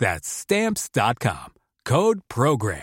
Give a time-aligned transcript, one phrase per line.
[0.00, 1.52] That's stamps.com.
[1.84, 2.82] Code program.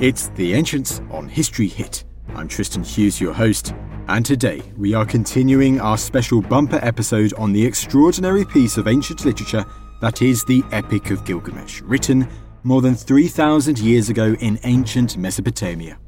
[0.00, 2.04] It's The Ancients on History Hit.
[2.34, 3.74] I'm Tristan Hughes, your host,
[4.08, 9.24] and today we are continuing our special bumper episode on the extraordinary piece of ancient
[9.24, 9.64] literature
[10.02, 12.28] that is the Epic of Gilgamesh, written
[12.64, 15.98] more than 3,000 years ago in ancient Mesopotamia.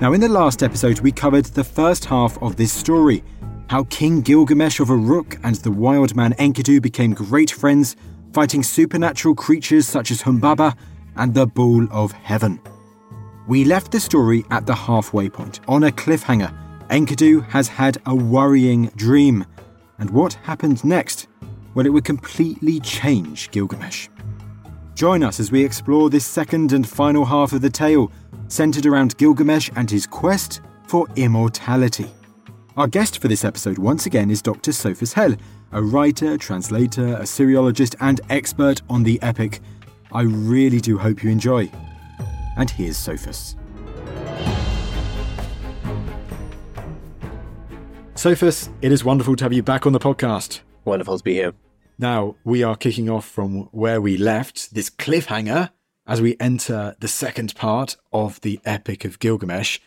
[0.00, 3.24] Now, in the last episode, we covered the first half of this story
[3.68, 7.96] how King Gilgamesh of Uruk and the wild man Enkidu became great friends,
[8.32, 10.76] fighting supernatural creatures such as Humbaba
[11.16, 12.60] and the Bull of Heaven.
[13.46, 16.52] We left the story at the halfway point, on a cliffhanger.
[16.88, 19.44] Enkidu has had a worrying dream.
[19.98, 21.28] And what happened next?
[21.74, 24.08] Well, it would completely change Gilgamesh.
[24.98, 28.10] Join us as we explore this second and final half of the tale,
[28.48, 32.10] centered around Gilgamesh and his quest for immortality.
[32.76, 34.72] Our guest for this episode once again is Dr.
[34.72, 35.36] Sophus Helle,
[35.70, 39.60] a writer, translator, a Assyriologist, and expert on the epic.
[40.10, 41.70] I really do hope you enjoy.
[42.56, 43.54] And here's Sophus.
[48.16, 50.62] Sophus, it is wonderful to have you back on the podcast.
[50.84, 51.52] Wonderful to be here.
[52.00, 55.70] Now, we are kicking off from where we left, this cliffhanger,
[56.06, 59.80] as we enter the second part of the Epic of Gilgamesh.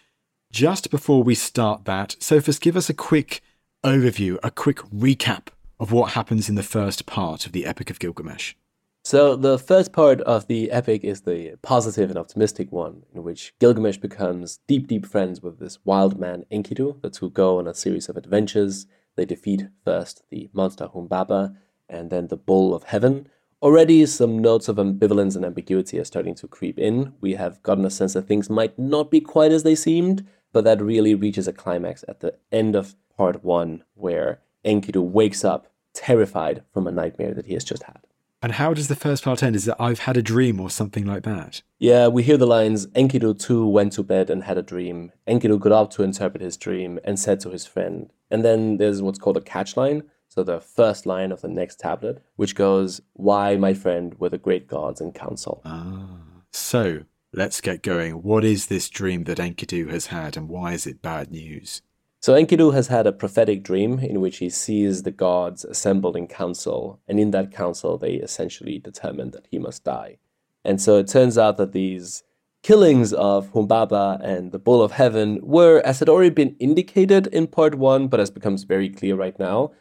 [0.51, 3.41] Just before we start that, Sophus, give us a quick
[3.85, 5.47] overview, a quick recap
[5.79, 8.55] of what happens in the first part of the Epic of Gilgamesh.
[9.03, 13.53] So, the first part of the epic is the positive and optimistic one, in which
[13.57, 17.01] Gilgamesh becomes deep, deep friends with this wild man Enkidu.
[17.01, 18.85] The two go on a series of adventures.
[19.15, 21.55] They defeat first the monster Humbaba
[21.91, 23.27] and then the Bull of Heaven.
[23.61, 27.13] Already, some notes of ambivalence and ambiguity are starting to creep in.
[27.21, 30.63] We have gotten a sense that things might not be quite as they seemed, but
[30.63, 35.67] that really reaches a climax at the end of part one, where Enkidu wakes up
[35.93, 37.99] terrified from a nightmare that he has just had.
[38.43, 39.55] And how does the first part end?
[39.55, 41.61] Is it I've had a dream or something like that?
[41.77, 45.11] Yeah, we hear the lines Enkidu too went to bed and had a dream.
[45.27, 48.11] Enkidu got up to interpret his dream and said to his friend.
[48.31, 50.03] And then there's what's called a catch line.
[50.33, 54.37] So the first line of the next tablet, which goes, Why, my friend, were the
[54.37, 55.61] great gods in council?
[55.65, 56.19] Ah.
[56.53, 57.01] So
[57.33, 58.23] let's get going.
[58.23, 61.81] What is this dream that Enkidu has had and why is it bad news?
[62.21, 66.27] So Enkidu has had a prophetic dream in which he sees the gods assembled in
[66.27, 70.17] council, and in that council they essentially determine that he must die.
[70.63, 72.23] And so it turns out that these
[72.63, 77.47] killings of Humbaba and the Bull of Heaven were, as had already been indicated in
[77.47, 79.71] part one, but as becomes very clear right now,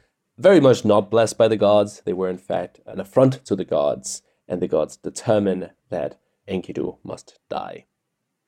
[0.41, 2.03] very much not blessed by the gods.
[2.05, 6.99] They were in fact an affront to the gods, and the gods determine that Enkidu
[7.05, 7.87] must die.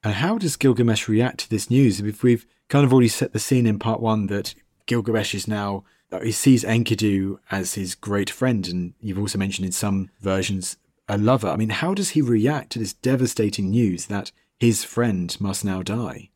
[0.03, 2.01] And how does Gilgamesh react to this news?
[2.01, 4.55] If we've kind of already set the scene in part one that
[4.87, 9.65] Gilgamesh is now uh, he sees Enkidu as his great friend, and you've also mentioned
[9.65, 10.77] in some versions
[11.09, 11.49] a lover.
[11.49, 15.83] I mean, how does he react to this devastating news that his friend must now
[15.83, 16.31] die?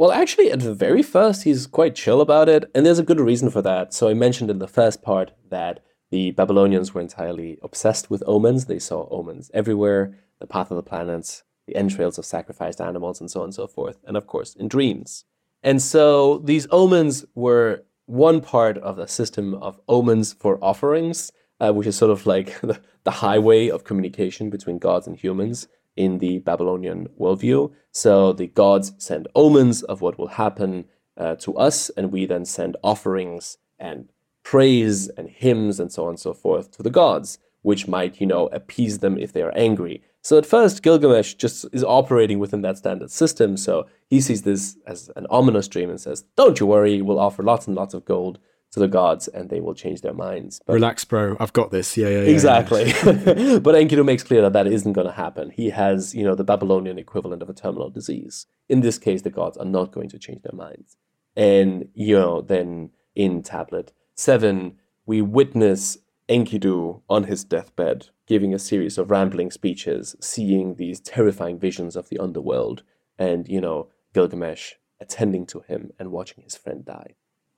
[0.00, 3.20] Well, actually, at the very first, he's quite chill about it, and there's a good
[3.20, 3.92] reason for that.
[3.92, 8.64] So, I mentioned in the first part that the Babylonians were entirely obsessed with omens.
[8.64, 13.30] They saw omens everywhere the path of the planets, the entrails of sacrificed animals, and
[13.30, 15.26] so on and so forth, and of course, in dreams.
[15.62, 21.30] And so these omens were one part of the system of omens for offerings,
[21.60, 25.68] uh, which is sort of like the, the highway of communication between gods and humans
[26.00, 27.70] in the Babylonian worldview.
[27.92, 30.86] So the gods send omens of what will happen
[31.18, 34.08] uh, to us, and we then send offerings and
[34.42, 38.26] praise and hymns and so on and so forth to the gods, which might, you
[38.26, 40.02] know, appease them if they are angry.
[40.22, 43.58] So at first, Gilgamesh just is operating within that standard system.
[43.58, 47.42] So he sees this as an ominous dream and says, Don't you worry, we'll offer
[47.42, 48.38] lots and lots of gold
[48.72, 50.60] to the gods and they will change their minds.
[50.64, 51.36] But Relax, bro.
[51.40, 51.96] I've got this.
[51.96, 52.28] Yeah, yeah, yeah.
[52.28, 52.86] Exactly.
[52.86, 53.58] Yeah.
[53.58, 55.50] but Enkidu makes clear that that isn't going to happen.
[55.50, 58.46] He has, you know, the Babylonian equivalent of a terminal disease.
[58.68, 60.96] In this case, the gods are not going to change their minds.
[61.36, 64.76] And, you know, then in tablet seven,
[65.06, 71.58] we witness Enkidu on his deathbed giving a series of rambling speeches, seeing these terrifying
[71.58, 72.84] visions of the underworld,
[73.18, 77.14] and, you know, Gilgamesh attending to him and watching his friend die.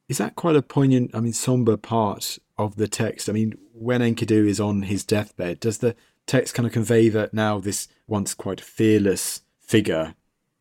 [0.09, 3.29] Is that quite a poignant, I mean, somber part of the text?
[3.29, 5.97] I mean, when Enkidu is on his deathbed, does the
[6.27, 10.15] text kind of convey that now this once quite fearless figure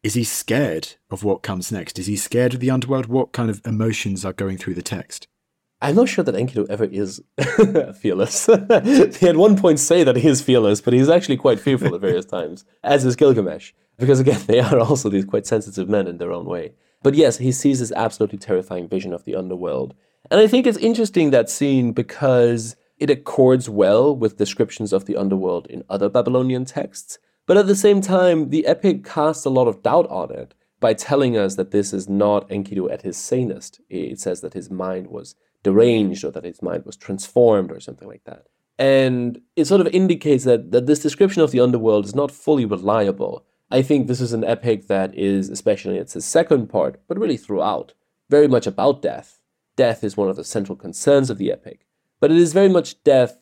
[0.04, 2.00] is he scared of what comes next?
[2.00, 3.06] Is he scared of the underworld?
[3.06, 5.28] What kind of emotions are going through the text?
[5.80, 7.22] I'm not sure that Enkidu ever is
[8.00, 8.46] fearless.
[9.20, 12.02] he at one point say that he is fearless, but he's actually quite fearful at
[12.02, 13.74] various times, as is Gilgamesh.
[13.98, 16.74] Because again, they are also these quite sensitive men in their own way.
[17.04, 19.96] But yes, he sees this absolutely terrifying vision of the underworld.
[20.30, 25.18] And I think it's interesting that scene because it accords well with descriptions of the
[25.18, 27.18] underworld in other Babylonian texts.
[27.48, 30.94] But at the same time, the epic casts a lot of doubt on it by
[30.94, 33.82] telling us that this is not Enkidu at his sanest.
[33.90, 38.08] It says that his mind was deranged or that his mind was transformed or something
[38.08, 38.48] like that.
[38.78, 42.66] And it sort of indicates that, that this description of the underworld is not fully
[42.66, 43.46] reliable.
[43.72, 47.38] I think this is an epic that is, especially in its second part, but really
[47.38, 47.94] throughout,
[48.30, 49.40] very much about death.
[49.76, 51.86] Death is one of the central concerns of the epic,
[52.20, 53.38] but it is very much death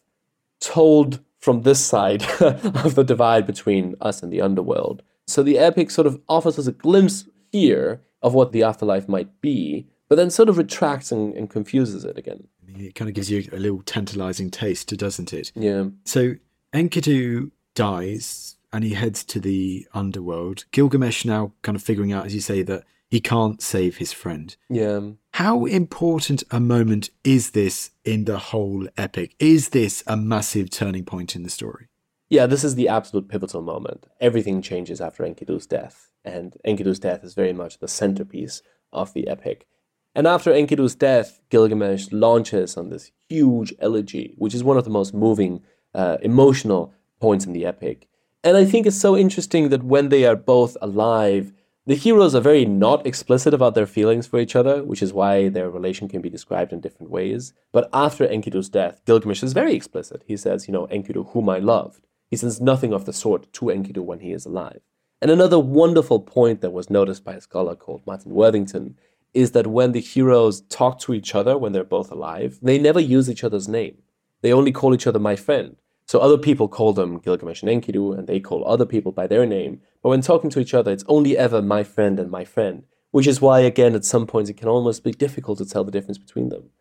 [0.59, 5.01] told from this side of the divide between us and the underworld.
[5.25, 9.41] So the epic sort of offers us a glimpse here of what the afterlife might
[9.41, 12.47] be, but then sort of retracts and, and confuses it again.
[12.67, 15.51] It kind of gives you a little tantalizing taste, doesn't it?
[15.55, 15.85] Yeah.
[16.05, 16.35] So
[16.73, 20.65] Enkidu dies and he heads to the underworld.
[20.71, 24.55] Gilgamesh now kind of figuring out, as you say, that he can't save his friend.
[24.69, 25.01] Yeah.
[25.33, 29.35] How important a moment is this in the whole epic?
[29.39, 31.87] Is this a massive turning point in the story?
[32.29, 34.05] Yeah, this is the absolute pivotal moment.
[34.21, 38.61] Everything changes after Enkidu's death, and Enkidu's death is very much the centerpiece
[38.93, 39.65] of the epic.
[40.13, 44.89] And after Enkidu's death, Gilgamesh launches on this huge elegy, which is one of the
[44.91, 45.61] most moving,
[45.95, 48.07] uh, emotional points in the epic.
[48.43, 51.51] And I think it's so interesting that when they are both alive,
[51.85, 55.49] the heroes are very not explicit about their feelings for each other, which is why
[55.49, 57.53] their relation can be described in different ways.
[57.73, 60.23] But after Enkidu's death, Gilgamesh is very explicit.
[60.25, 62.05] He says, you know, Enkidu, whom I loved.
[62.29, 64.81] He says nothing of the sort to Enkidu when he is alive.
[65.21, 68.95] And another wonderful point that was noticed by a scholar called Martin Worthington
[69.33, 73.01] is that when the heroes talk to each other when they're both alive, they never
[73.01, 73.97] use each other's name.
[74.41, 75.75] They only call each other my friend.
[76.09, 79.45] So other people call them Gilgamesh and Enkidu, and they call other people by their
[79.45, 79.79] name.
[80.01, 83.27] But when talking to each other, it's only ever my friend and my friend, which
[83.27, 86.17] is why, again, at some points it can almost be difficult to tell the difference
[86.17, 86.71] between them.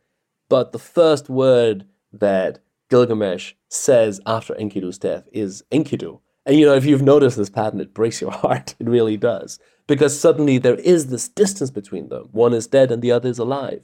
[0.49, 6.21] But the first word that Gilgamesh says after Enkidu's death is Enkidu.
[6.47, 8.77] And you know, if you've noticed this pattern, it breaks your heart.
[8.79, 12.31] It really does because suddenly there is this distance between them.
[12.33, 13.83] One is dead and the other is alive.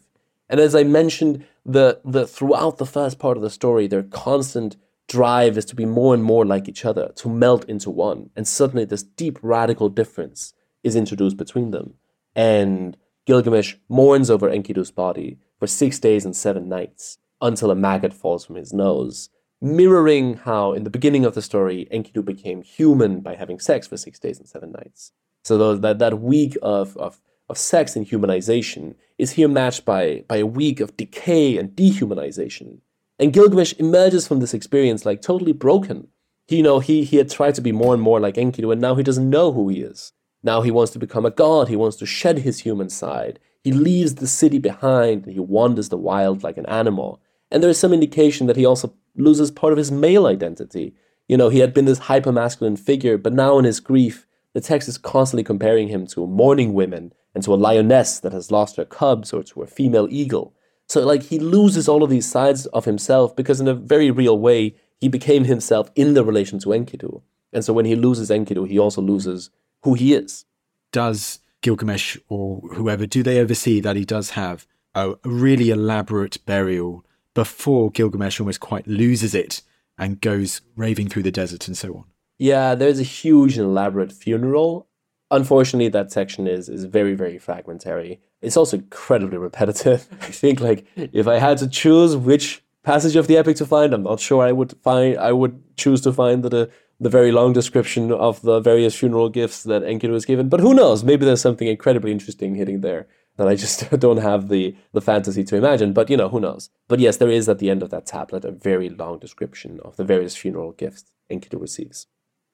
[0.49, 4.77] And as I mentioned, the, the throughout the first part of the story, they're constant
[5.09, 8.31] drive is to be more and more like each other, to melt into one.
[8.37, 11.95] And suddenly this deep radical difference is introduced between them.
[12.35, 12.97] And
[13.27, 18.45] Gilgamesh mourns over Enkidu's body for six days and seven nights until a maggot falls
[18.45, 19.29] from his nose,
[19.61, 23.97] mirroring how in the beginning of the story Enkidu became human by having sex for
[23.97, 25.13] six days and seven nights.
[25.45, 30.39] So that, that week of, of, of sex and humanization is here matched by, by
[30.39, 32.79] a week of decay and dehumanization.
[33.19, 36.09] And Gilgamesh emerges from this experience like totally broken.
[36.47, 38.81] He, you know, he, he had tried to be more and more like Enkidu, and
[38.81, 40.13] now he doesn't know who he is.
[40.43, 41.69] Now he wants to become a god.
[41.69, 43.41] He wants to shed his human side.
[43.63, 47.23] He leaves the city behind and he wanders the wild like an animal.
[47.51, 50.95] And there is some indication that he also loses part of his male identity.
[51.29, 54.61] You know, he had been this hyper masculine figure, but now in his grief, the
[54.61, 58.77] text is constantly comparing him to mourning women and to a lioness that has lost
[58.77, 60.55] her cubs or to a female eagle.
[60.89, 64.39] So, like, he loses all of these sides of himself because, in a very real
[64.39, 67.23] way, he became himself in the relation to Enkidu.
[67.53, 69.51] And so, when he loses Enkidu, he also loses
[69.83, 70.45] who he is.
[70.93, 77.05] Does Gilgamesh or whoever, do they oversee that he does have a really elaborate burial
[77.35, 79.63] before Gilgamesh almost quite loses it
[79.99, 82.05] and goes raving through the desert and so on?
[82.39, 84.87] Yeah, there's a huge and elaborate funeral.
[85.31, 88.21] Unfortunately, that section is is very very fragmentary.
[88.45, 90.07] It's also incredibly repetitive.
[90.21, 93.93] I think like if I had to choose which passage of the epic to find,
[93.93, 96.71] I'm not sure I would find I would choose to find the
[97.01, 100.49] the very long description of the various funeral gifts that Enkidu was given.
[100.49, 101.03] But who knows?
[101.03, 105.45] Maybe there's something incredibly interesting hitting there that I just don't have the the fantasy
[105.45, 105.93] to imagine.
[105.93, 106.71] But you know, who knows?
[106.89, 109.97] But yes, there is at the end of that tablet a very long description of
[109.97, 112.07] the various funeral gifts Enkidu receives.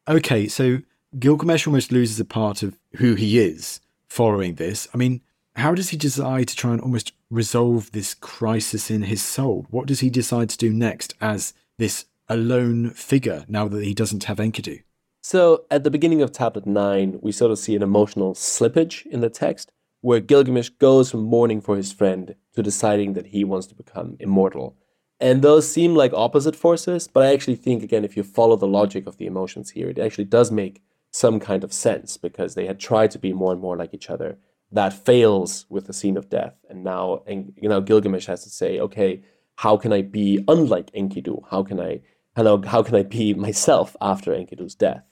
[0.08, 0.78] Okay, so
[1.18, 4.88] Gilgamesh almost loses a part of who he is following this.
[4.94, 5.20] I mean,
[5.60, 9.66] how does he decide to try and almost resolve this crisis in his soul?
[9.70, 14.24] What does he decide to do next as this alone figure now that he doesn't
[14.24, 14.82] have Enkidu?
[15.22, 19.20] So, at the beginning of Tablet 9, we sort of see an emotional slippage in
[19.20, 23.66] the text where Gilgamesh goes from mourning for his friend to deciding that he wants
[23.66, 24.76] to become immortal.
[25.20, 28.66] And those seem like opposite forces, but I actually think, again, if you follow the
[28.66, 32.66] logic of the emotions here, it actually does make some kind of sense because they
[32.66, 34.38] had tried to be more and more like each other.
[34.72, 36.54] That fails with the scene of death.
[36.68, 39.22] And now, you know, Gilgamesh has to say, okay,
[39.56, 41.42] how can I be unlike Enkidu?
[41.50, 42.00] How can I,
[42.36, 45.04] how, how can I be myself after Enkidu's death?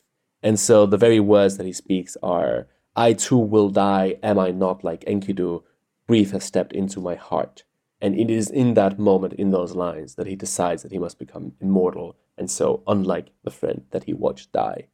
[0.43, 4.51] And so the very words that he speaks are, I too will die, am I
[4.51, 5.63] not like Enkidu?
[6.09, 7.65] Grief has stepped into my heart.
[8.01, 11.19] And it is in that moment, in those lines, that he decides that he must
[11.19, 14.87] become immortal, and so unlike the friend that he watched die.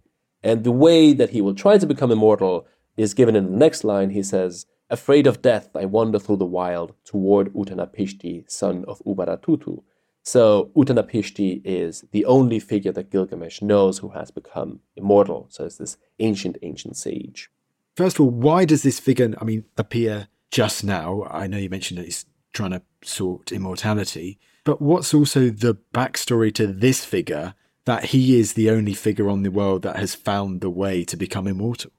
[0.43, 3.85] And the way that he will try to become immortal is given in the next
[3.85, 4.11] line.
[4.11, 9.83] He says, Afraid of death, I wander through the wild toward Utanapishti, son of Ubaratutu.
[10.23, 15.47] So Utanapishti is the only figure that Gilgamesh knows who has become immortal.
[15.51, 17.51] So it's this ancient, ancient sage.
[17.97, 21.25] First of all, why does this figure, I mean, appear just now?
[21.31, 26.55] I know you mentioned that he's trying to sort immortality, but what's also the backstory
[26.55, 30.61] to this figure that he is the only figure on the world that has found
[30.61, 31.91] the way to become immortal?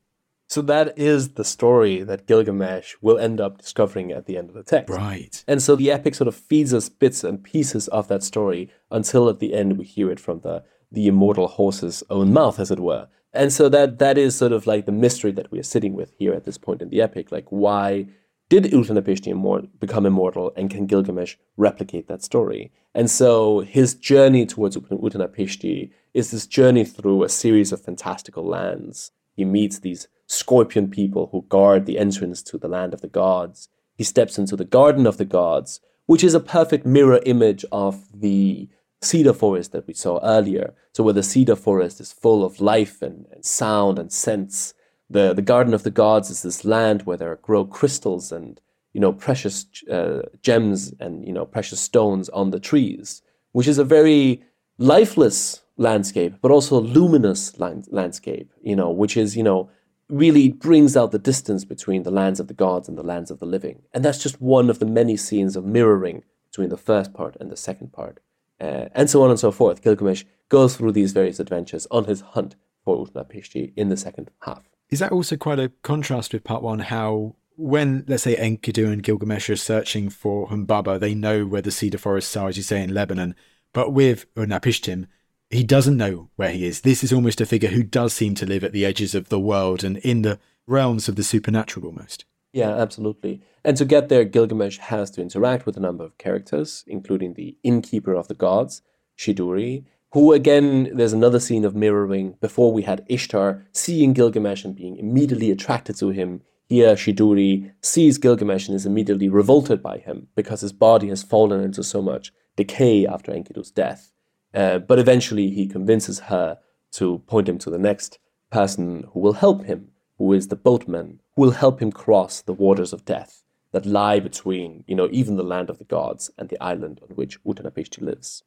[0.48, 4.56] So that is the story that Gilgamesh will end up discovering at the end of
[4.56, 4.94] the text.
[4.94, 5.44] Right.
[5.48, 9.28] And so the epic sort of feeds us bits and pieces of that story until
[9.28, 12.80] at the end we hear it from the the immortal horse's own mouth, as it
[12.80, 13.08] were.
[13.34, 16.12] And so that that is sort of like the mystery that we are sitting with
[16.12, 17.32] here at this point in the epic.
[17.32, 18.08] Like, why
[18.48, 22.72] did Utnapishtim immor- become immortal, and can Gilgamesh replicate that story?
[22.94, 29.12] And so his journey towards Utnapishti is this journey through a series of fantastical lands.
[29.34, 33.70] He meets these scorpion people who guard the entrance to the land of the gods.
[33.96, 38.06] He steps into the garden of the gods, which is a perfect mirror image of
[38.14, 38.70] the
[39.02, 40.74] cedar forest that we saw earlier.
[40.94, 44.74] So where the cedar forest is full of life and, and sound and scents,
[45.10, 48.60] the, the garden of the gods is this land where there grow crystals and
[48.94, 53.78] you know precious uh, gems and you know precious stones on the trees, which is
[53.78, 54.44] a very
[54.78, 58.52] lifeless landscape, but also luminous land- landscape.
[58.64, 59.70] You know, which is you know
[60.10, 63.40] really brings out the distance between the lands of the gods and the lands of
[63.40, 63.82] the living.
[63.94, 67.52] And that's just one of the many scenes of mirroring between the first part and
[67.52, 68.20] the second part
[68.60, 69.82] uh, and so on and so forth.
[69.82, 74.64] Gilgamesh goes through these various adventures on his hunt for Utnapishti in the second half.
[74.90, 76.80] Is that also quite a contrast with part one?
[76.80, 81.72] How, when, let's say, Enkidu and Gilgamesh are searching for Humbaba, they know where the
[81.72, 83.36] cedar forests are, as you say, in Lebanon.
[83.74, 85.08] But with Utnapishtim,
[85.56, 86.82] he doesn't know where he is.
[86.82, 89.40] This is almost a figure who does seem to live at the edges of the
[89.40, 92.26] world and in the realms of the supernatural almost.
[92.54, 93.42] Yeah, absolutely.
[93.64, 97.58] And to get there, Gilgamesh has to interact with a number of characters, including the
[97.64, 98.82] innkeeper of the gods,
[99.18, 102.36] Shiduri, who again, there's another scene of mirroring.
[102.40, 106.42] Before we had Ishtar seeing Gilgamesh and being immediately attracted to him.
[106.68, 111.62] Here, Shiduri sees Gilgamesh and is immediately revolted by him because his body has fallen
[111.62, 114.14] into so much decay after Enkidu's death.
[114.56, 116.58] Uh, but eventually, he convinces her
[116.94, 118.20] to point him to the next
[118.52, 122.54] person who will help him, who is the boatman, who will help him cross the
[122.54, 126.48] waters of death that lie between, you know, even the land of the gods and
[126.48, 128.44] the island on which Utanapishti lives.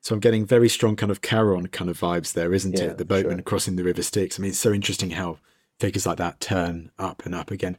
[0.00, 2.98] So I'm getting very strong kind of Charon kind of vibes there, isn't Yeah, it?
[2.98, 3.42] The boatman sure.
[3.42, 4.38] crossing the river Styx.
[4.38, 5.38] I mean, it's so interesting how
[5.80, 7.76] figures like that turn up and up again.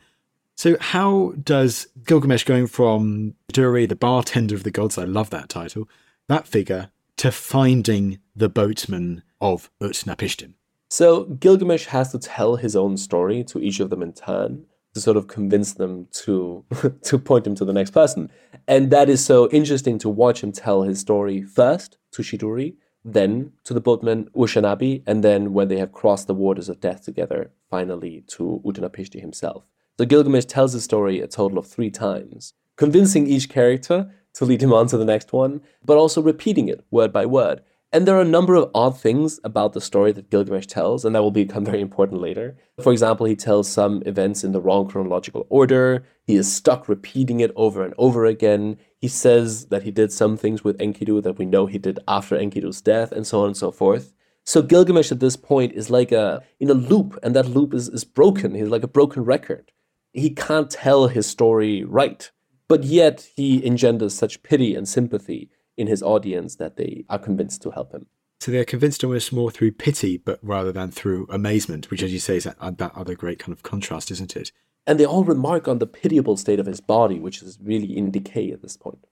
[0.56, 5.48] So how does Gilgamesh going from Duri, the bartender of the gods, I love that
[5.48, 5.88] title,
[6.28, 10.54] that figure, to finding the boatman of Utnapishtim?
[10.90, 15.02] So Gilgamesh has to tell his own story to each of them in turn to
[15.02, 16.64] sort of convince them to
[17.04, 18.32] to point him to the next person.
[18.68, 23.52] And that is so interesting to watch him tell his story first to Shiduri, then
[23.66, 27.52] to the boatman Ushanabi, and then when they have crossed the waters of death together,
[27.70, 29.66] finally to Utanapishti himself.
[29.98, 34.10] So Gilgamesh tells the story a total of three times, convincing each character
[34.40, 37.62] to lead him on to the next one, but also repeating it word by word.
[37.92, 41.14] And there are a number of odd things about the story that Gilgamesh tells, and
[41.14, 42.56] that will become very important later.
[42.82, 46.06] For example, he tells some events in the wrong chronological order.
[46.24, 48.78] He is stuck repeating it over and over again.
[48.96, 52.38] He says that he did some things with Enkidu that we know he did after
[52.38, 54.14] Enkidu's death, and so on and so forth.
[54.46, 57.90] So Gilgamesh at this point is like a in a loop, and that loop is,
[57.90, 58.56] is broken.
[58.56, 59.74] He's like a broken record.
[60.14, 62.32] He can't tell his story right,
[62.70, 67.62] but yet he engenders such pity and sympathy in his audience that they are convinced
[67.64, 68.06] to help him.
[68.40, 72.20] So they're convinced almost more through pity, but rather than through amazement, which, as you
[72.20, 74.54] say, is that, uh, that other great kind of contrast, isn't it?
[74.88, 78.12] And they all remark on the pitiable state of his body, which is really in
[78.12, 79.06] decay at this point.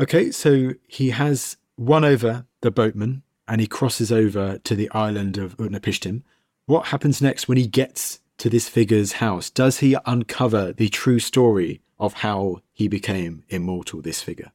[0.00, 5.38] Okay, so he has won over the boatman and he crosses over to the island
[5.38, 6.22] of Utnapishtim.
[6.66, 9.48] What happens next when he gets to this figure's house?
[9.50, 14.50] Does he uncover the true story of how he became immortal, this figure?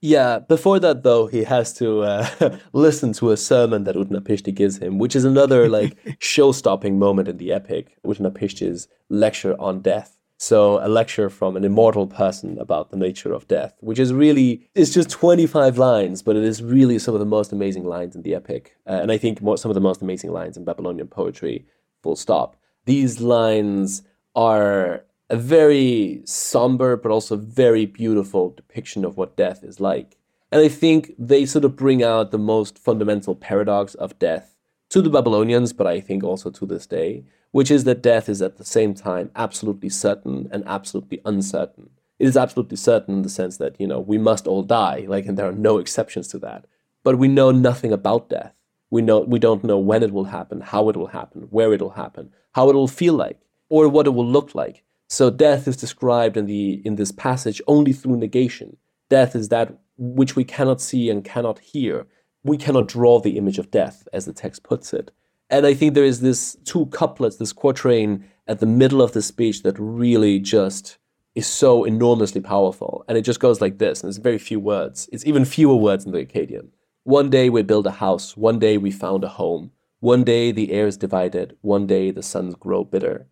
[0.00, 4.78] Yeah, before that though, he has to uh, listen to a sermon that Utnapishti gives
[4.78, 7.98] him, which is another like show-stopping moment in the epic.
[8.06, 10.18] Utnapishti's lecture on death.
[10.36, 14.68] So a lecture from an immortal person about the nature of death, which is really
[14.74, 18.22] it's just 25 lines, but it is really some of the most amazing lines in
[18.22, 21.08] the epic, uh, and I think more, some of the most amazing lines in Babylonian
[21.08, 21.66] poetry.
[22.02, 22.56] Full stop.
[22.84, 24.02] These lines
[24.36, 25.04] are
[25.34, 30.16] a very somber but also very beautiful depiction of what death is like.
[30.52, 34.54] And I think they sort of bring out the most fundamental paradox of death
[34.90, 38.40] to the Babylonians, but I think also to this day, which is that death is
[38.40, 41.90] at the same time absolutely certain and absolutely uncertain.
[42.20, 45.26] It is absolutely certain in the sense that, you know, we must all die, like,
[45.26, 46.64] and there are no exceptions to that.
[47.02, 48.54] But we know nothing about death.
[48.88, 51.82] We know we don't know when it will happen, how it will happen, where it
[51.82, 54.84] will happen, how it will feel like, or what it will look like.
[55.14, 58.78] So death is described in the in this passage only through negation.
[59.08, 62.08] Death is that which we cannot see and cannot hear.
[62.42, 65.12] We cannot draw the image of death, as the text puts it.
[65.48, 69.22] And I think there is this two couplets, this quatrain at the middle of the
[69.22, 70.98] speech that really just
[71.36, 73.04] is so enormously powerful.
[73.06, 75.08] And it just goes like this, and it's very few words.
[75.12, 76.70] It's even fewer words in the Akkadian.
[77.04, 79.70] One day we build a house, one day we found a home.
[80.00, 83.28] One day the air is divided, one day the sons grow bitter.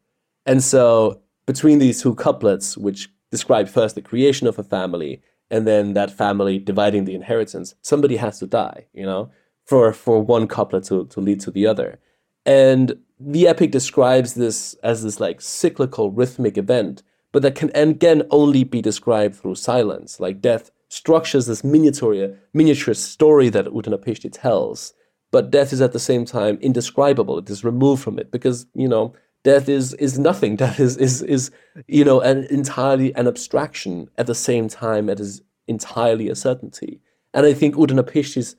[0.46, 5.66] And so between these two couplets, which describe first the creation of a family and
[5.66, 9.30] then that family dividing the inheritance, somebody has to die, you know,
[9.64, 11.98] for, for one couplet to, to lead to the other.
[12.46, 18.24] And the epic describes this as this like cyclical rhythmic event, but that can again
[18.30, 20.18] only be described through silence.
[20.18, 24.92] Like death structures this miniature miniature story that Utnapishti tells,
[25.30, 27.38] but death is at the same time indescribable.
[27.38, 30.56] It is removed from it because, you know, death is is nothing.
[30.62, 31.50] Death is is is
[31.86, 37.00] you know an entirely an abstraction at the same time it is entirely a certainty.
[37.34, 38.56] And i think utnapishti's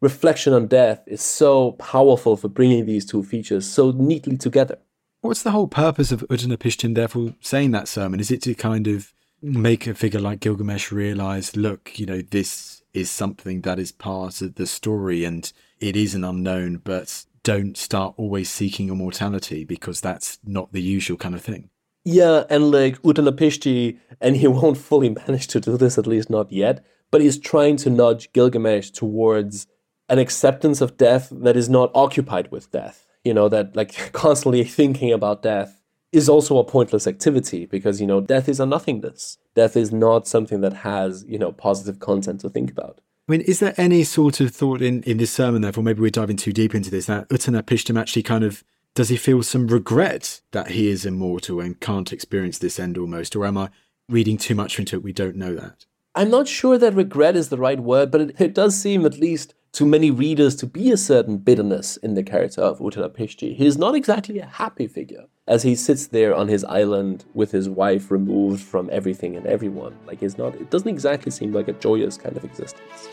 [0.00, 4.78] reflection on death is so powerful for bringing these two features so neatly together.
[5.20, 8.20] What's the whole purpose of utnapishtim therefore saying that sermon?
[8.20, 12.82] Is it to kind of make a figure like gilgamesh realize look you know this
[12.94, 17.76] is something that is part of the story and it is an unknown but don't
[17.76, 21.70] start always seeking immortality because that's not the usual kind of thing.
[22.04, 26.50] Yeah, and like Utnapishti, and he won't fully manage to do this, at least not
[26.50, 29.68] yet, but he's trying to nudge Gilgamesh towards
[30.08, 33.06] an acceptance of death that is not occupied with death.
[33.24, 35.80] You know, that like constantly thinking about death
[36.10, 39.38] is also a pointless activity because, you know, death is a nothingness.
[39.54, 43.00] Death is not something that has, you know, positive content to think about.
[43.28, 46.10] I mean, is there any sort of thought in, in this sermon, therefore, maybe we're
[46.10, 48.62] diving too deep into this, that Utnapishtim actually kind of,
[48.94, 53.34] does he feel some regret that he is immortal and can't experience this end almost?
[53.34, 53.70] Or am I
[54.08, 55.02] reading too much into it?
[55.02, 55.86] We don't know that.
[56.14, 59.18] I'm not sure that regret is the right word, but it, it does seem, at
[59.18, 63.54] least to many readers, to be a certain bitterness in the character of Utnapishti.
[63.54, 67.52] He is not exactly a happy figure as he sits there on his island with
[67.52, 69.94] his wife removed from everything and everyone.
[70.06, 73.08] Like, he's not, it doesn't exactly seem like a joyous kind of existence.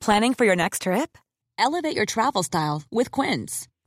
[0.00, 1.16] Planning for your next trip?
[1.56, 3.68] Elevate your travel style with Quince.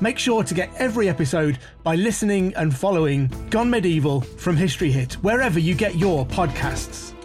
[0.00, 5.14] Make sure to get every episode by listening and following Gone Medieval from History Hit,
[5.14, 7.17] wherever you get your podcasts.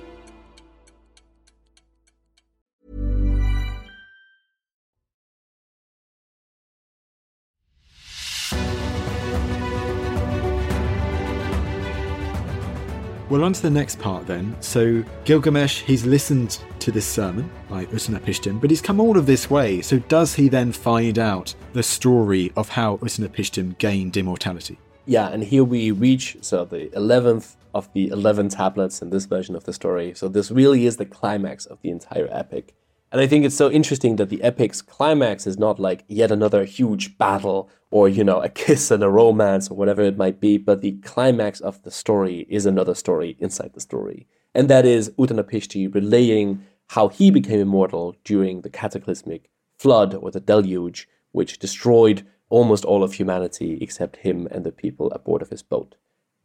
[13.33, 14.55] Well, on to the next part then.
[14.59, 19.49] So, Gilgamesh, he's listened to this sermon by Utnapishtim, but he's come all of this
[19.49, 19.81] way.
[19.81, 24.77] So, does he then find out the story of how Utnapishtim gained immortality?
[25.07, 29.55] Yeah, and here we reach so the 11th of the 11 tablets in this version
[29.55, 30.13] of the story.
[30.13, 32.75] So, this really is the climax of the entire epic.
[33.13, 36.65] And I think it's so interesting that the epic's climax is not like yet another
[36.65, 40.57] huge battle or, you know, a kiss and a romance or whatever it might be,
[40.57, 44.25] but the climax of the story is another story inside the story.
[44.55, 50.39] And that is Utnapishti relaying how he became immortal during the cataclysmic flood or the
[50.39, 55.61] deluge, which destroyed almost all of humanity except him and the people aboard of his
[55.61, 55.97] boat.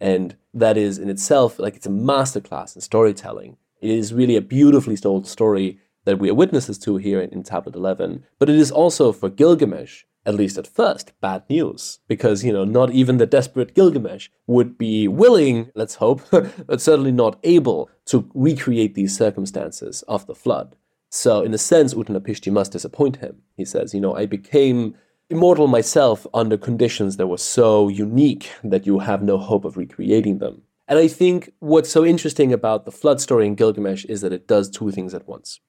[0.03, 3.57] And that is in itself like it's a masterclass in storytelling.
[3.81, 7.43] It is really a beautifully told story that we are witnesses to here in, in
[7.43, 8.25] Tablet 11.
[8.39, 12.01] But it is also for Gilgamesh, at least at first, bad news.
[12.09, 17.13] Because, you know, not even the desperate Gilgamesh would be willing, let's hope, but certainly
[17.13, 20.77] not able to recreate these circumstances of the flood.
[21.11, 23.43] So, in a sense, Utnapishti must disappoint him.
[23.57, 24.95] He says, you know, I became
[25.31, 30.39] immortal myself under conditions that were so unique that you have no hope of recreating
[30.39, 30.63] them.
[30.87, 34.49] And I think what's so interesting about the flood story in Gilgamesh is that it
[34.49, 35.61] does two things at once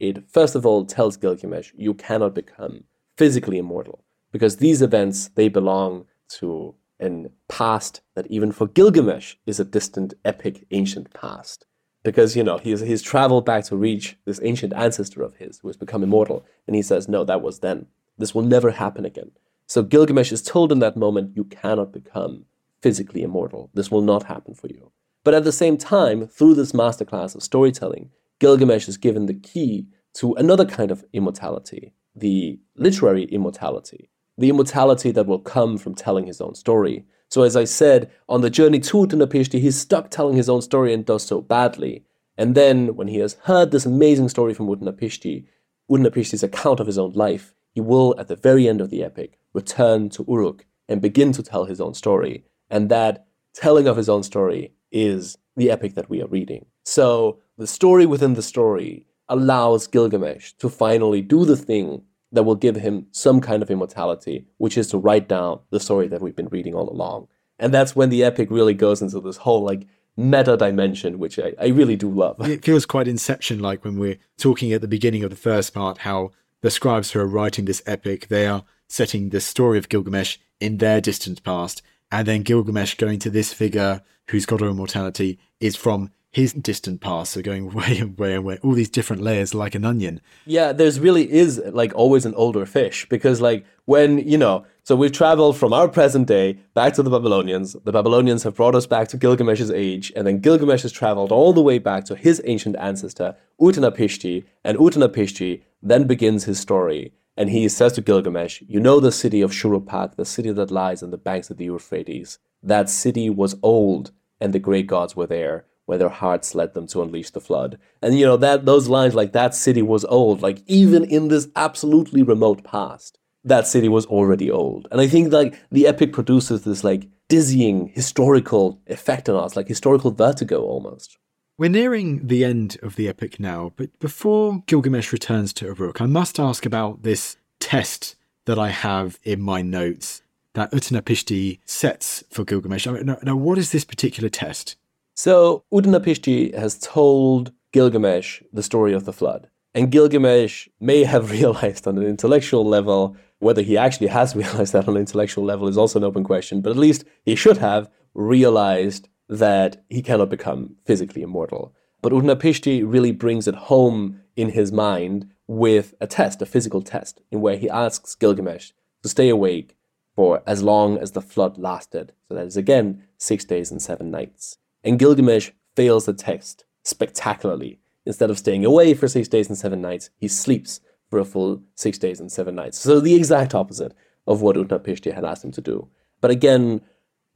[0.00, 2.84] it first of all tells Gilgamesh you cannot become
[3.16, 9.60] physically immortal because these events they belong to an past that even for Gilgamesh is
[9.60, 11.64] a distant, epic, ancient past.
[12.02, 15.68] Because you know he's he's traveled back to reach this ancient ancestor of his who
[15.68, 17.86] has become immortal, and he says, "No, that was then.
[18.16, 19.32] This will never happen again."
[19.66, 22.46] So Gilgamesh is told in that moment, "You cannot become
[22.80, 23.70] physically immortal.
[23.74, 24.92] This will not happen for you."
[25.24, 29.88] But at the same time, through this masterclass of storytelling, Gilgamesh is given the key
[30.14, 36.26] to another kind of immortality, the literary immortality, the immortality that will come from telling
[36.26, 37.04] his own story.
[37.30, 40.94] So, as I said, on the journey to Utnapishti, he's stuck telling his own story
[40.94, 42.04] and does so badly.
[42.36, 45.44] And then, when he has heard this amazing story from Utnapishti,
[45.90, 49.38] Utnapishti's account of his own life, he will, at the very end of the epic,
[49.52, 52.44] return to Uruk and begin to tell his own story.
[52.70, 56.66] And that telling of his own story is the epic that we are reading.
[56.84, 62.54] So, the story within the story allows Gilgamesh to finally do the thing that will
[62.54, 66.36] give him some kind of immortality, which is to write down the story that we've
[66.36, 67.26] been reading all along.
[67.58, 71.52] And that's when the epic really goes into this whole like meta dimension, which I,
[71.60, 72.36] I really do love.
[72.48, 75.98] It feels quite Inception like when we're talking at the beginning of the first part,
[75.98, 80.38] how the scribes who are writing this epic, they are setting the story of Gilgamesh
[80.60, 85.76] in their distant past, and then Gilgamesh going to this figure who's got immortality is
[85.76, 89.54] from his distant past, are going way and way and way, all these different layers
[89.54, 90.20] like an onion.
[90.46, 94.96] Yeah, there's really is like always an older fish because like when you know, so
[94.96, 97.74] we've traveled from our present day back to the Babylonians.
[97.84, 101.52] The Babylonians have brought us back to Gilgamesh's age, and then Gilgamesh has traveled all
[101.52, 107.12] the way back to his ancient ancestor Utnapishti, and Utnapishti then begins his story.
[107.36, 111.04] And he says to Gilgamesh, You know the city of Shuruppak, the city that lies
[111.04, 112.38] on the banks of the Euphrates.
[112.62, 114.10] That city was old,
[114.40, 117.78] and the great gods were there where their hearts led them to unleash the flood.
[118.02, 121.48] And you know that those lines like that city was old, like even in this
[121.56, 124.86] absolutely remote past, that city was already old.
[124.92, 129.66] And I think like the epic produces this like dizzying historical effect on us, like
[129.66, 131.16] historical vertigo almost.
[131.56, 136.06] We're nearing the end of the epic now, but before Gilgamesh returns to Uruk, I
[136.06, 140.20] must ask about this test that I have in my notes
[140.52, 142.86] that Utnapishti sets for Gilgamesh.
[142.86, 144.76] I mean, now, now, what is this particular test?
[145.18, 149.50] So Utnapishti has told Gilgamesh the story of the flood.
[149.74, 154.86] And Gilgamesh may have realized on an intellectual level, whether he actually has realized that
[154.86, 157.90] on an intellectual level is also an open question, but at least he should have
[158.14, 161.74] realized that he cannot become physically immortal.
[162.00, 167.22] But Utnapishti really brings it home in his mind with a test, a physical test,
[167.32, 168.70] in where he asks Gilgamesh
[169.02, 169.74] to stay awake,
[170.14, 172.12] for as long as the flood lasted.
[172.28, 174.58] So that is again six days and seven nights.
[174.84, 177.80] And Gilgamesh fails the test spectacularly.
[178.06, 181.62] Instead of staying away for six days and seven nights, he sleeps for a full
[181.74, 182.78] six days and seven nights.
[182.78, 183.94] So the exact opposite
[184.26, 185.88] of what Utnapishti had asked him to do.
[186.20, 186.80] But again,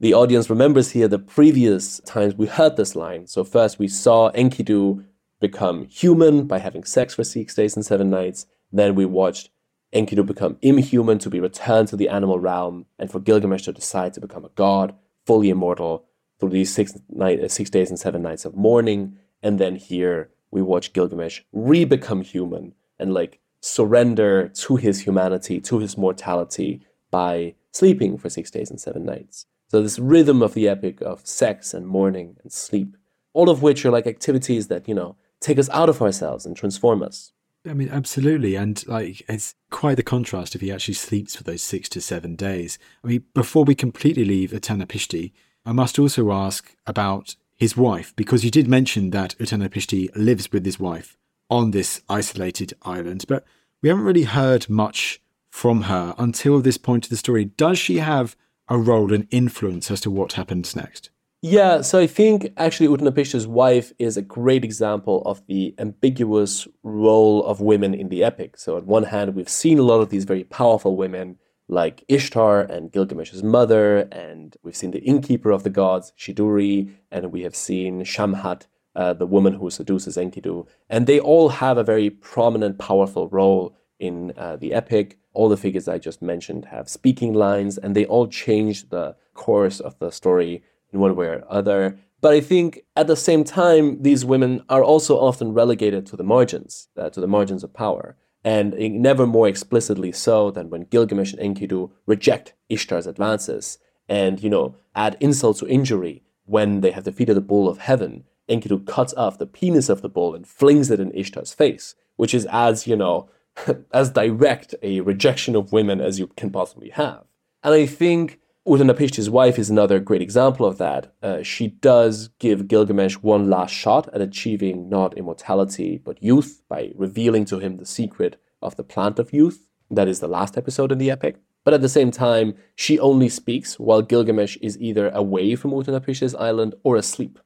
[0.00, 3.26] the audience remembers here the previous times we heard this line.
[3.26, 5.04] So first we saw Enkidu
[5.40, 8.46] become human by having sex for six days and seven nights.
[8.72, 9.50] Then we watched
[9.92, 14.14] Enkidu become inhuman to be returned to the animal realm, and for Gilgamesh to decide
[14.14, 14.94] to become a god,
[15.26, 16.06] fully immortal,
[16.48, 19.16] these six, night, uh, six days and seven nights of mourning.
[19.42, 25.60] And then here we watch Gilgamesh re become human and like surrender to his humanity,
[25.60, 29.46] to his mortality by sleeping for six days and seven nights.
[29.68, 32.96] So, this rhythm of the epic of sex and mourning and sleep,
[33.32, 36.56] all of which are like activities that, you know, take us out of ourselves and
[36.56, 37.32] transform us.
[37.66, 38.56] I mean, absolutely.
[38.56, 42.34] And like, it's quite the contrast if he actually sleeps for those six to seven
[42.34, 42.78] days.
[43.04, 45.32] I mean, before we completely leave Uttanapishti,
[45.64, 50.64] I must also ask about his wife, because you did mention that Uttanapishti lives with
[50.64, 51.16] his wife
[51.48, 53.44] on this isolated island, but
[53.80, 55.20] we haven't really heard much
[55.50, 57.44] from her until this point of the story.
[57.44, 58.36] Does she have
[58.68, 61.10] a role and influence as to what happens next?
[61.42, 67.44] Yeah, so I think actually Utnapishti's wife is a great example of the ambiguous role
[67.44, 68.56] of women in the epic.
[68.56, 71.38] So on one hand, we've seen a lot of these very powerful women
[71.72, 77.32] like Ishtar and Gilgamesh's mother, and we've seen the innkeeper of the gods, Shiduri, and
[77.32, 81.84] we have seen Shamhat, uh, the woman who seduces Enkidu, and they all have a
[81.84, 85.18] very prominent, powerful role in uh, the epic.
[85.32, 89.80] All the figures I just mentioned have speaking lines, and they all change the course
[89.80, 91.98] of the story in one way or other.
[92.20, 96.22] But I think at the same time, these women are also often relegated to the
[96.22, 98.16] margins, uh, to the margins of power.
[98.44, 103.78] And never more explicitly so than when Gilgamesh and Enkidu reject Ishtar's advances
[104.08, 108.24] and, you know, add insult to injury when they have defeated the bull of heaven.
[108.48, 112.34] Enkidu cuts off the penis of the bull and flings it in Ishtar's face, which
[112.34, 113.28] is as, you know,
[113.92, 117.24] as direct a rejection of women as you can possibly have.
[117.62, 121.12] And I think Utnapishti's wife is another great example of that.
[121.20, 126.92] Uh, she does give Gilgamesh one last shot at achieving not immortality but youth by
[126.94, 129.66] revealing to him the secret of the plant of youth.
[129.90, 131.38] That is the last episode in the epic.
[131.64, 136.36] But at the same time, she only speaks while Gilgamesh is either away from Utnapishti's
[136.36, 137.40] island or asleep.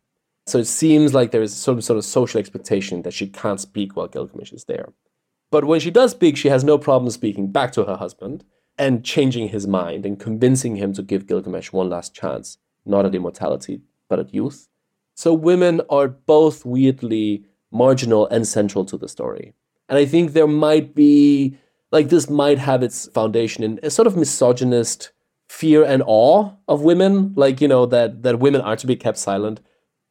[0.46, 3.96] So it seems like there is some sort of social expectation that she can't speak
[3.96, 4.92] while Gilgamesh is there.
[5.50, 8.44] But when she does speak, she has no problem speaking back to her husband
[8.78, 13.14] and changing his mind and convincing him to give Gilgamesh one last chance, not at
[13.14, 14.68] immortality, but at youth.
[15.14, 19.54] So women are both weirdly marginal and central to the story.
[19.88, 21.56] And I think there might be,
[21.90, 25.12] like, this might have its foundation in a sort of misogynist
[25.48, 29.16] fear and awe of women, like, you know, that, that women are to be kept
[29.16, 29.60] silent,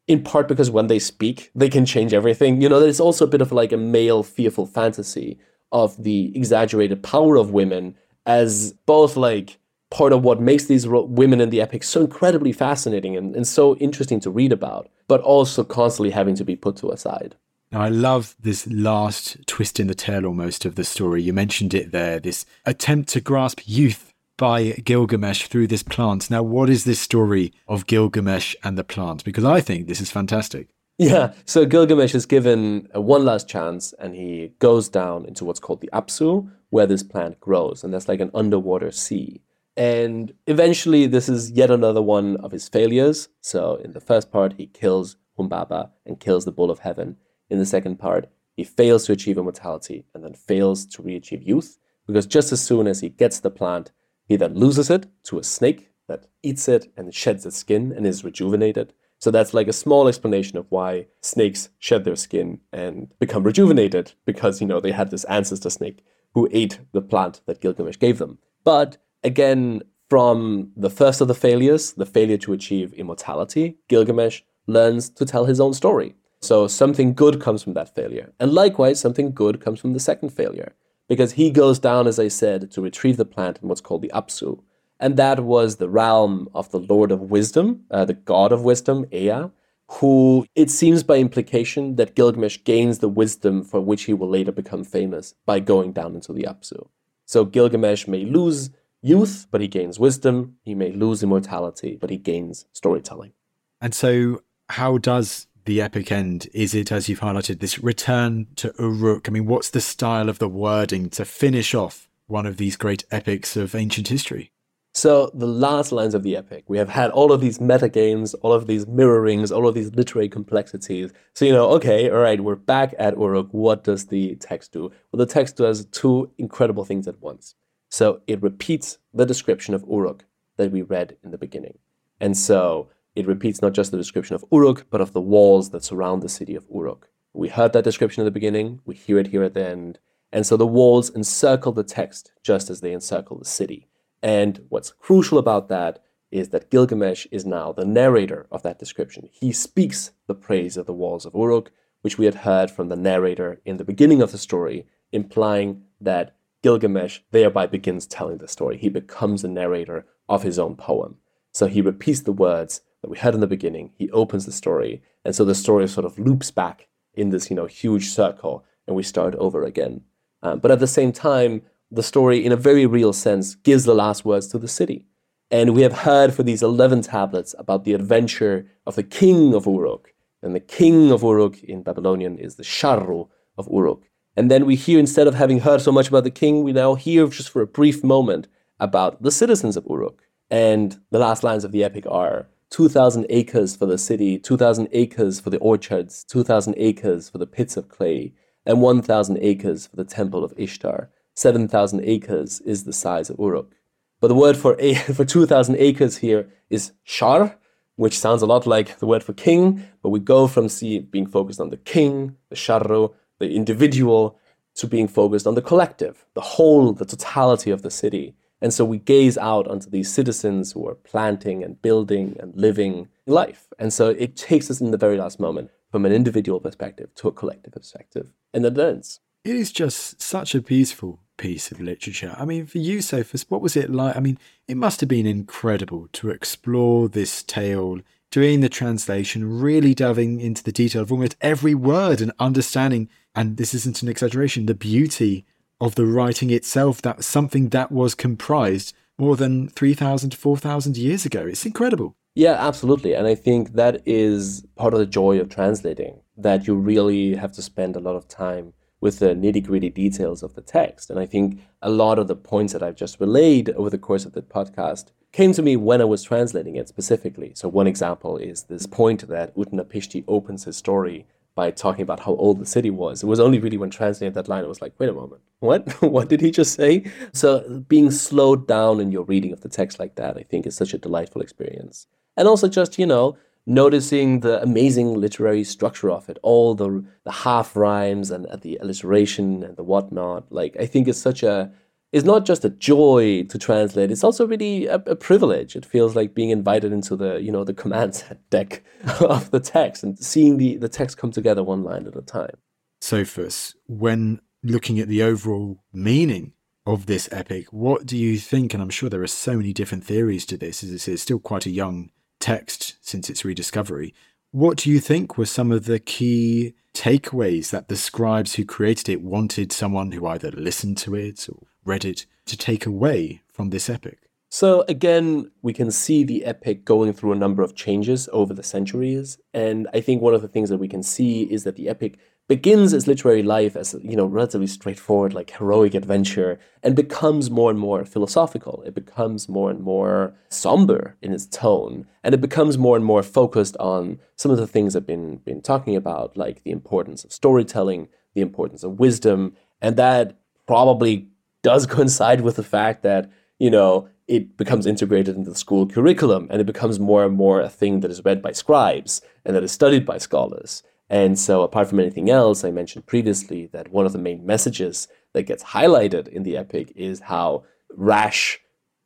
[0.08, 2.62] in part because when they speak, they can change everything.
[2.62, 5.39] You know, there's also a bit of like a male fearful fantasy
[5.71, 9.57] of the exaggerated power of women as both like
[9.91, 13.47] part of what makes these ro- women in the epic so incredibly fascinating and, and
[13.47, 17.35] so interesting to read about, but also constantly having to be put to a side.
[17.71, 21.21] Now, I love this last twist in the tale almost of the story.
[21.21, 26.29] You mentioned it there this attempt to grasp youth by Gilgamesh through this plant.
[26.29, 29.23] Now, what is this story of Gilgamesh and the plant?
[29.23, 30.67] Because I think this is fantastic.
[30.97, 35.81] Yeah, so Gilgamesh is given one last chance and he goes down into what's called
[35.81, 39.41] the Apsu, where this plant grows, and that's like an underwater sea.
[39.78, 43.30] And eventually, this is yet another one of his failures.
[43.41, 47.17] So, in the first part, he kills Humbaba and kills the Bull of Heaven.
[47.49, 51.43] In the second part, he fails to achieve immortality and then fails to re achieve
[51.43, 53.91] youth because just as soon as he gets the plant,
[54.28, 58.06] he then loses it to a snake that eats it and sheds its skin and
[58.06, 58.93] is rejuvenated.
[59.19, 64.13] So that's like a small explanation of why snakes shed their skin and become rejuvenated
[64.25, 66.04] because, you know, they had this ancestor snake
[66.36, 68.38] who ate the plant that Gilgamesh gave them.
[68.63, 75.10] But again, from the first of the failures, the failure to achieve immortality, Gilgamesh learns
[75.10, 76.13] to tell his own story.
[76.41, 78.34] So something good comes from that failure.
[78.39, 80.76] And likewise, something good comes from the second failure.
[81.08, 84.12] Because he goes down, as I said, to retrieve the plant in what's called the
[84.13, 84.62] Apsu.
[85.00, 89.06] And that was the realm of the Lord of Wisdom, uh, the God of Wisdom,
[89.12, 89.50] Ea,
[89.88, 94.52] who it seems by implication that Gilgamesh gains the wisdom for which he will later
[94.52, 96.88] become famous by going down into the Apsu.
[97.26, 98.71] So Gilgamesh may lose
[99.02, 100.58] youth, but he gains wisdom.
[100.63, 103.34] He may lose immortality, but he gains storytelling.
[103.80, 106.48] And so, how does the epic end?
[106.54, 109.28] Is it, as you've highlighted, this return to Uruk?
[109.28, 113.04] I mean, what's the style of the wording to finish off one of these great
[113.12, 114.52] epics of ancient history?
[114.97, 118.34] So the last lines of the epic, we have had all of these meta games,
[118.36, 121.12] all of these mirrorings, all of these literary complexities.
[121.34, 123.49] So you know, okay, all right, we're back at Uruk.
[123.51, 124.89] What does the text do?
[125.12, 127.55] Well, the text does two incredible things at once.
[127.89, 130.23] So it repeats the description of Uruk
[130.55, 131.77] that we read in the beginning,
[132.21, 135.84] and so it repeats not just the description of Uruk, but of the walls that
[135.84, 137.10] surround the city of Uruk.
[137.34, 138.79] We heard that description at the beginning.
[138.86, 139.99] We hear it here at the end,
[140.31, 143.89] and so the walls encircle the text just as they encircle the city.
[144.25, 145.99] And what's crucial about that
[146.31, 149.29] is that Gilgamesh is now the narrator of that description.
[149.31, 152.95] He speaks the praise of the walls of Uruk, which we had heard from the
[152.95, 158.79] narrator in the beginning of the story, implying that Gilgamesh thereby begins telling the story.
[158.79, 161.17] He becomes a narrator of his own poem.
[161.51, 163.91] So he repeats the words that we heard in the beginning.
[163.95, 167.55] He opens the story, and so the story sort of loops back in this, you
[167.55, 170.01] know, huge circle, and we start over again.
[170.41, 171.61] Um, but at the same time,
[171.91, 175.06] the story, in a very real sense, gives the last words to the city.
[175.52, 179.65] And we have heard for these 11 tablets about the adventure of the king of
[179.65, 180.13] Uruk.
[180.41, 184.04] And the king of Uruk in Babylonian is the Sharru of Uruk.
[184.36, 186.95] And then we hear, instead of having heard so much about the king, we now
[186.95, 188.48] hear just for a brief moment
[188.80, 190.24] about the citizens of Uruk.
[190.50, 195.39] And the last lines of the epic are 2,000 acres for the city, 2,000 acres
[195.39, 198.34] for the orchards, 2,000 acres for the pits of clay,
[198.65, 201.10] and 1,000 acres for the temple of Ishtar.
[201.36, 203.74] 7,000 acres is the size of Uruk.
[204.21, 207.58] But the word for, a, for 2,000 acres here is shar,
[207.95, 211.28] which sounds a lot like the word for king, but we go from see being
[211.28, 214.39] focused on the king, the sharru, the individual,
[214.76, 218.36] to being focused on the collective, the whole, the totality of the city.
[218.62, 223.08] And so we gaze out onto these citizens who are planting and building and living
[223.26, 223.67] life.
[223.80, 227.28] And so it takes us in the very last moment from an individual perspective to
[227.28, 228.34] a collective perspective.
[228.54, 229.19] And it ends.
[229.43, 232.36] It is just such a beautiful piece of literature.
[232.38, 234.15] I mean, for you, Sophus, what was it like?
[234.15, 238.00] I mean, it must have been incredible to explore this tale,
[238.32, 243.58] doing the translation, really delving into the detail of almost every word and understanding, and
[243.58, 245.45] this isn't an exaggeration, the beauty
[245.80, 251.26] of the writing itself, that something that was comprised more than 3,000 to 4,000 years
[251.26, 251.45] ago.
[251.45, 252.15] It's incredible.
[252.34, 253.13] Yeah, absolutely.
[253.13, 257.54] And I think that is part of the joy of translating, that you really have
[257.54, 261.10] to spend a lot of time with the nitty gritty details of the text.
[261.10, 264.25] And I think a lot of the points that I've just relayed over the course
[264.25, 267.51] of the podcast came to me when I was translating it specifically.
[267.55, 272.36] So, one example is this point that Utnapishti opens his story by talking about how
[272.36, 273.21] old the city was.
[273.21, 275.89] It was only really when translating that line, I was like, wait a moment, what?
[276.01, 277.03] what did he just say?
[277.34, 280.75] So, being slowed down in your reading of the text like that, I think, is
[280.75, 282.08] such a delightful experience.
[282.38, 287.32] And also, just, you know, noticing the amazing literary structure of it, all the the
[287.32, 290.51] half rhymes and the alliteration and the whatnot.
[290.51, 291.71] Like I think it's such a
[292.12, 295.75] it's not just a joy to translate; it's also really a, a privilege.
[295.75, 298.84] It feels like being invited into the you know the command set deck
[299.19, 302.58] of the text and seeing the the text come together one line at a time.
[303.01, 306.54] Sophus, when looking at the overall meaning
[306.88, 308.73] of this epic, what do you think?
[308.73, 311.65] And I'm sure there are so many different theories to this, as it's still quite
[311.65, 312.12] a young
[312.45, 314.13] text since its rediscovery.
[314.51, 319.10] What do you think were some of the key takeaways that the scribes who created
[319.10, 323.71] it wanted someone who either listened to it or read it to take away from
[323.71, 324.19] this epic?
[324.49, 328.63] So, again, we can see the epic going through a number of changes over the
[328.63, 329.39] centuries.
[329.53, 332.19] And I think one of the things that we can see is that the epic
[332.47, 337.71] begins its literary life as you know relatively straightforward like heroic adventure and becomes more
[337.71, 338.84] and more philosophical.
[338.86, 343.23] It becomes more and more somber in its tone and it becomes more and more
[343.23, 347.31] focused on some of the things i've been been talking about like the importance of
[347.31, 351.27] storytelling the importance of wisdom and that probably
[351.62, 353.29] does coincide with the fact that
[353.60, 357.62] you know it becomes integrated into the school curriculum and it becomes more and more
[357.62, 361.62] a thing that is read by scribes and that is studied by scholars and so,
[361.62, 365.63] apart from anything else, I mentioned previously that one of the main messages that gets
[365.63, 367.63] highlighted in the epic is how
[367.96, 368.60] rash,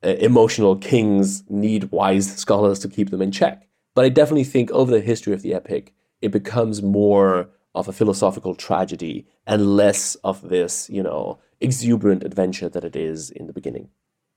[0.04, 3.68] uh, emotional kings need wise scholars to keep them in check.
[3.96, 7.94] But I definitely think over the history of the epic, it becomes more of a
[7.94, 13.54] philosophical tragedy and less of this, you know, exuberant adventure that it is in the
[13.54, 13.90] beginning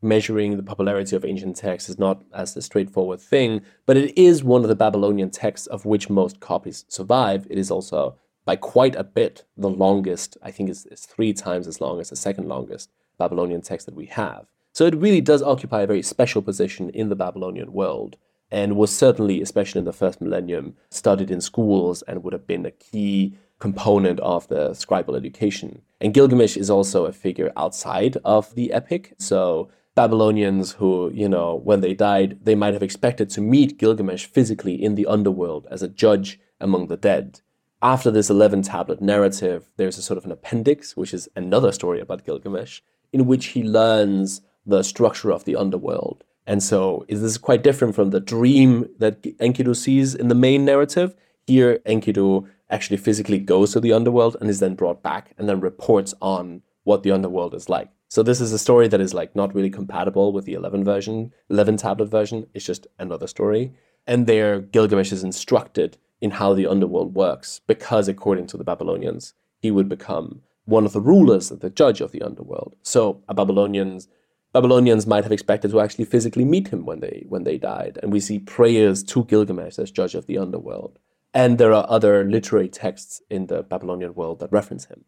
[0.02, 4.44] measuring the popularity of ancient texts is not as a straightforward thing, but it is
[4.44, 7.46] one of the Babylonian texts of which most copies survive.
[7.48, 11.66] It is also by quite a bit the longest, I think it's, it's three times
[11.66, 14.46] as long as the second longest Babylonian text that we have.
[14.72, 18.16] So it really does occupy a very special position in the Babylonian world
[18.50, 22.66] and was certainly, especially in the first millennium, studied in schools and would have been
[22.66, 25.82] a key component of the scribal education.
[26.00, 29.14] And Gilgamesh is also a figure outside of the epic.
[29.18, 34.26] So Babylonians who, you know, when they died, they might have expected to meet Gilgamesh
[34.26, 37.40] physically in the underworld as a judge among the dead.
[37.82, 42.00] After this 11 tablet narrative, there's a sort of an appendix, which is another story
[42.00, 42.80] about Gilgamesh,
[43.12, 46.24] in which he learns the structure of the underworld.
[46.46, 50.64] And so this is quite different from the dream that Enkidu sees in the main
[50.64, 51.14] narrative.
[51.46, 55.60] Here, Enkidu actually physically goes to the underworld and is then brought back and then
[55.60, 57.90] reports on what the underworld is like.
[58.12, 61.32] So this is a story that is like not really compatible with the 11 version,
[61.48, 62.46] 11 tablet version.
[62.52, 63.72] It's just another story.
[64.06, 69.32] And there, Gilgamesh is instructed in how the underworld works because, according to the Babylonians,
[69.60, 72.76] he would become one of the rulers, of the judge of the underworld.
[72.82, 74.08] So, a Babylonians
[74.52, 78.12] Babylonians might have expected to actually physically meet him when they when they died, and
[78.12, 80.98] we see prayers to Gilgamesh as judge of the underworld.
[81.32, 85.06] And there are other literary texts in the Babylonian world that reference him.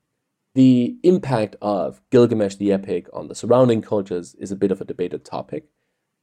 [0.54, 4.84] The impact of Gilgamesh the epic on the surrounding cultures is a bit of a
[4.84, 5.64] debated topic.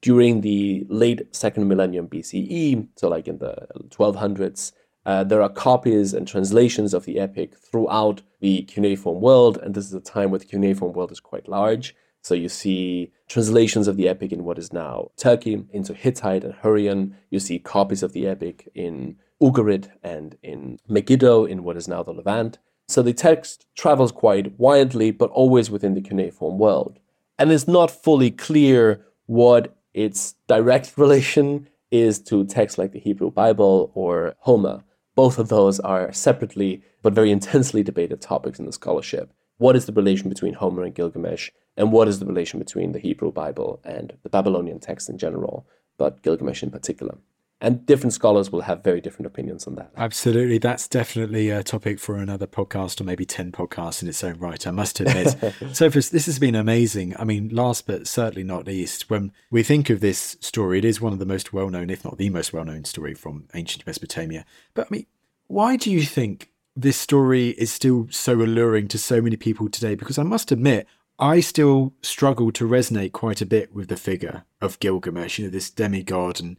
[0.01, 4.71] During the late second millennium BCE, so like in the 1200s,
[5.05, 9.85] uh, there are copies and translations of the epic throughout the cuneiform world, and this
[9.85, 11.93] is a time where the cuneiform world is quite large.
[12.23, 16.53] So you see translations of the epic in what is now Turkey into Hittite and
[16.53, 17.17] Hurrian.
[17.31, 22.03] You see copies of the epic in Ugarit and in Megiddo in what is now
[22.03, 22.59] the Levant.
[22.91, 26.99] So the text travels quite widely, but always within the cuneiform world.
[27.39, 33.31] And it's not fully clear what its direct relation is to texts like the Hebrew
[33.31, 34.83] Bible or Homer.
[35.15, 39.33] Both of those are separately but very intensely debated topics in the scholarship.
[39.57, 41.49] What is the relation between Homer and Gilgamesh?
[41.77, 45.65] and what is the relation between the Hebrew Bible and the Babylonian text in general,
[45.97, 47.17] but Gilgamesh in particular.
[47.63, 49.91] And different scholars will have very different opinions on that.
[49.95, 50.57] Absolutely.
[50.57, 54.65] That's definitely a topic for another podcast or maybe 10 podcasts in its own right,
[54.65, 55.35] I must admit.
[55.71, 57.15] so, this has been amazing.
[57.19, 60.99] I mean, last but certainly not least, when we think of this story, it is
[60.99, 63.85] one of the most well known, if not the most well known story from ancient
[63.85, 64.43] Mesopotamia.
[64.73, 65.05] But I mean,
[65.45, 69.93] why do you think this story is still so alluring to so many people today?
[69.93, 70.87] Because I must admit,
[71.19, 75.51] I still struggle to resonate quite a bit with the figure of Gilgamesh, you know,
[75.51, 76.57] this demigod and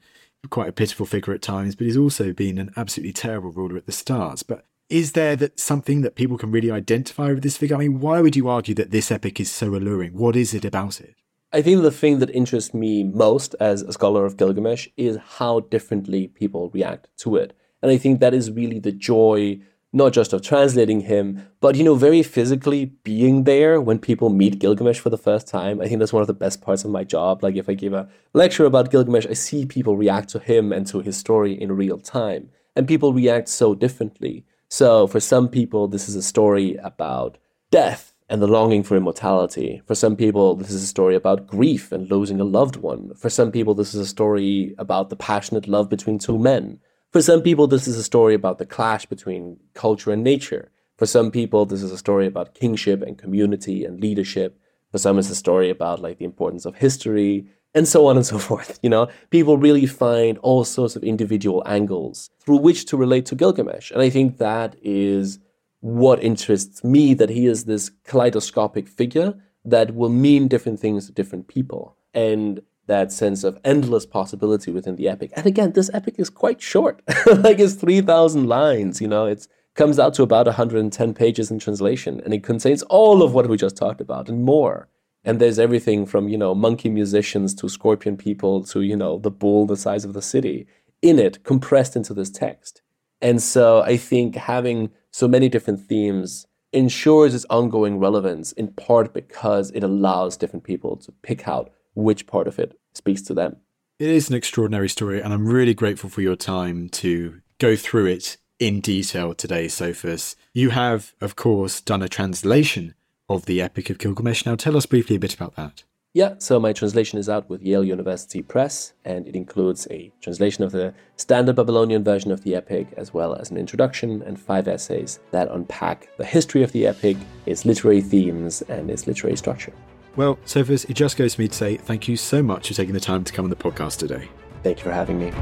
[0.50, 3.86] quite a pitiful figure at times, but he's also been an absolutely terrible ruler at
[3.86, 4.42] the start.
[4.46, 7.76] But is there that something that people can really identify with this figure?
[7.76, 10.12] I mean, why would you argue that this epic is so alluring?
[10.12, 11.14] What is it about it?
[11.52, 15.60] I think the thing that interests me most as a scholar of Gilgamesh is how
[15.60, 17.56] differently people react to it.
[17.82, 19.60] And I think that is really the joy
[19.92, 24.58] not just of translating him, but you know, very physically being there when people meet
[24.58, 25.80] Gilgamesh for the first time.
[25.80, 27.42] I think that's one of the best parts of my job.
[27.42, 30.86] Like if I give a lecture about Gilgamesh, I see people react to him and
[30.86, 32.48] to his story in real time.
[32.74, 34.46] And people react so differently.
[34.68, 37.36] So for some people, this is a story about
[37.70, 39.82] death and the longing for immortality.
[39.86, 43.12] For some people, this is a story about grief and losing a loved one.
[43.14, 46.80] For some people, this is a story about the passionate love between two men.
[47.12, 50.70] For some people, this is a story about the clash between culture and nature.
[50.96, 54.58] For some people, this is a story about kingship and community and leadership.
[54.90, 58.24] For some, it's a story about like the importance of history and so on and
[58.24, 58.78] so forth.
[58.82, 63.34] You know, people really find all sorts of individual angles through which to relate to
[63.34, 63.90] Gilgamesh.
[63.90, 65.38] And I think that is
[65.80, 69.34] what interests me that he is this kaleidoscopic figure
[69.66, 71.94] that will mean different things to different people.
[72.14, 75.32] And that sense of endless possibility within the epic.
[75.36, 77.02] And again, this epic is quite short.
[77.26, 82.20] like it's 3,000 lines, you know, it comes out to about 110 pages in translation
[82.24, 84.88] and it contains all of what we just talked about and more.
[85.24, 89.30] And there's everything from, you know, monkey musicians to scorpion people to, you know, the
[89.30, 90.66] bull the size of the city
[91.00, 92.82] in it compressed into this text.
[93.20, 99.12] And so I think having so many different themes ensures its ongoing relevance in part
[99.12, 103.56] because it allows different people to pick out which part of it speaks to them.
[103.98, 108.06] It is an extraordinary story, and I'm really grateful for your time to go through
[108.06, 110.36] it in detail today, Sophus.
[110.52, 112.94] You have, of course, done a translation
[113.28, 114.44] of the Epic of Gilgamesh.
[114.44, 115.84] Now, tell us briefly a bit about that.
[116.14, 120.62] Yeah, so my translation is out with Yale University Press, and it includes a translation
[120.62, 124.68] of the standard Babylonian version of the epic, as well as an introduction and five
[124.68, 127.16] essays that unpack the history of the epic,
[127.46, 129.72] its literary themes, and its literary structure.
[130.14, 132.92] Well, Sophus, it just goes to me to say thank you so much for taking
[132.92, 134.28] the time to come on the podcast today.
[134.62, 135.32] Thank you for having me.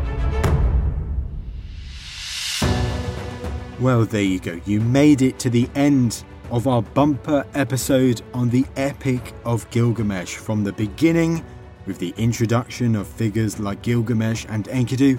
[3.80, 4.60] Well, there you go.
[4.66, 10.36] You made it to the end of our bumper episode on the Epic of Gilgamesh
[10.36, 11.44] from the beginning,
[11.86, 15.18] with the introduction of figures like Gilgamesh and Enkidu,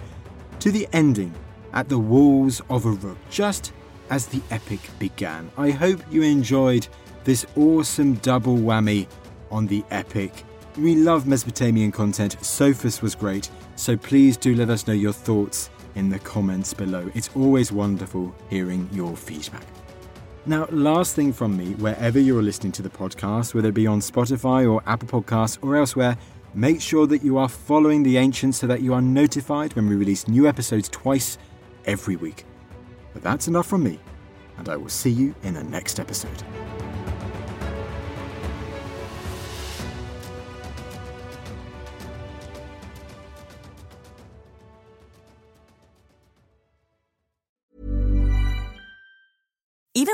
[0.59, 1.33] to the ending
[1.73, 3.73] at the walls of Uruk, just
[4.09, 5.51] as the epic began.
[5.57, 6.87] I hope you enjoyed
[7.23, 9.07] this awesome double whammy
[9.51, 10.43] on the epic
[10.77, 15.69] We love Mesopotamian content, Sophus was great, so please do let us know your thoughts
[15.95, 17.11] in the comments below.
[17.13, 19.65] It's always wonderful hearing your feedback.
[20.45, 23.99] Now, last thing from me, wherever you're listening to the podcast, whether it be on
[23.99, 26.17] Spotify or Apple Podcasts or elsewhere,
[26.53, 29.95] make sure that you are following the Ancients so that you are notified when we
[29.95, 31.37] release new episodes twice
[31.85, 32.45] every week.
[33.13, 33.99] But that's enough from me,
[34.57, 36.43] and I will see you in the next episode.